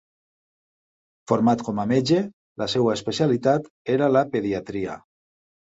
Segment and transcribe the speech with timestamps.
[1.31, 2.23] Format com a metge,
[2.63, 5.03] la seva especialitat era la pediatria.